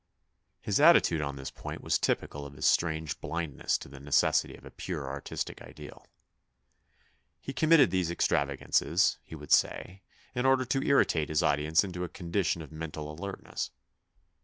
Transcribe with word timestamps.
His 0.61 0.79
attitude 0.79 1.21
on 1.21 1.35
this 1.35 1.51
point 1.51 1.83
was 1.83 1.99
typical 1.99 2.43
of 2.43 2.55
his 2.55 2.65
strange 2.65 3.21
blindness 3.21 3.77
to 3.77 3.87
the 3.87 3.99
necessity 3.99 4.55
of 4.55 4.65
a 4.65 4.71
pure 4.71 5.07
artistic 5.07 5.61
ideal. 5.61 6.07
He 7.39 7.53
committed 7.53 7.91
these 7.91 8.09
extrava 8.09 8.57
gances, 8.59 9.19
he 9.23 9.35
would 9.35 9.51
say, 9.51 10.01
in 10.33 10.43
order 10.47 10.65
to 10.65 10.81
irritate 10.81 11.29
his 11.29 11.43
audience 11.43 11.83
into 11.83 12.03
a 12.03 12.09
condition 12.09 12.63
of 12.63 12.71
mental 12.71 13.11
alertness. 13.11 13.69